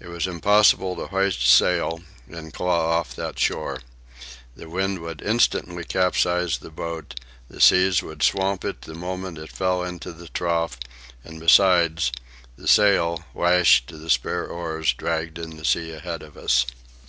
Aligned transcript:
It 0.00 0.08
was 0.08 0.26
impossible 0.26 0.96
to 0.96 1.06
hoist 1.06 1.46
sail 1.48 2.02
and 2.28 2.52
claw 2.52 2.98
off 2.98 3.14
that 3.14 3.38
shore. 3.38 3.80
The 4.56 4.68
wind 4.68 4.98
would 4.98 5.22
instantly 5.22 5.84
capsize 5.84 6.58
the 6.58 6.70
boat; 6.70 7.20
the 7.48 7.60
seas 7.60 8.02
would 8.02 8.24
swamp 8.24 8.64
it 8.64 8.80
the 8.82 8.94
moment 8.96 9.38
it 9.38 9.52
fell 9.52 9.84
into 9.84 10.12
the 10.12 10.26
trough; 10.26 10.78
and, 11.22 11.38
besides, 11.38 12.10
the 12.56 12.66
sail, 12.66 13.24
lashed 13.36 13.86
to 13.90 13.98
the 13.98 14.10
spare 14.10 14.48
oars, 14.48 14.92
dragged 14.94 15.38
in 15.38 15.56
the 15.56 15.64
sea 15.64 15.92
ahead 15.92 16.24
of 16.24 16.36
us. 16.36 16.66